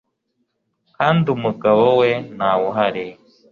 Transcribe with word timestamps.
kandi 0.95 1.25
umugabo 1.37 1.83
we 1.99 2.09
ntawuhari 2.35 3.05